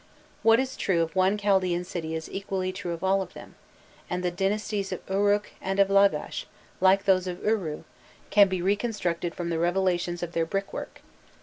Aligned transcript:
What 0.41 0.59
is 0.59 0.75
true 0.75 1.03
of 1.03 1.15
one 1.15 1.37
Chaldaean 1.37 1.83
city 1.83 2.15
is 2.15 2.27
equally 2.31 2.71
true 2.71 2.91
of 2.93 3.03
all 3.03 3.21
of 3.21 3.35
them, 3.35 3.53
and 4.09 4.23
the 4.23 4.31
dynasties 4.31 4.91
of 4.91 4.99
Uruk 5.07 5.51
and 5.61 5.79
of 5.79 5.91
Lagash, 5.91 6.47
like 6.79 7.05
those 7.05 7.27
of 7.27 7.43
Uru, 7.45 7.83
can 8.31 8.47
be 8.47 8.63
reconstructed 8.63 9.35
from 9.35 9.51
the 9.51 9.59
revelations 9.59 10.23
of 10.23 10.31
their 10.31 10.47
brickwork. 10.47 11.01